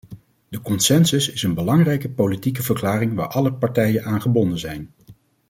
De 0.49 0.61
consensus 0.61 1.29
is 1.31 1.43
een 1.43 1.53
belangrijke 1.53 2.09
politieke 2.09 2.63
verklaring 2.63 3.13
waar 3.15 3.27
alle 3.27 3.53
partijen 3.53 4.03
aan 4.03 4.21
gebonden 4.21 4.59
zijn. 4.59 4.93